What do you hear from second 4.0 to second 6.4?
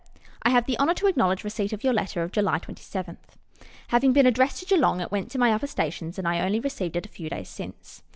been addressed to Geelong, it went to my upper stations, and